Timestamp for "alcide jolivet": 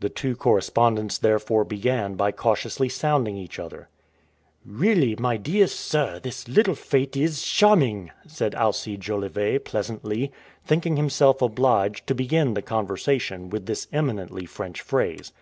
8.54-9.64